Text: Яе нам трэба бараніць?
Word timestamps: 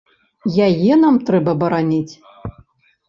Яе 0.67 0.93
нам 1.03 1.15
трэба 1.29 1.51
бараніць? 1.63 2.13